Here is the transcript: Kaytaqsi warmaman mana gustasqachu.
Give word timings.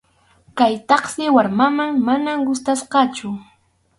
Kaytaqsi 0.59 1.23
warmaman 1.35 1.91
mana 2.07 2.33
gustasqachu. 2.47 3.29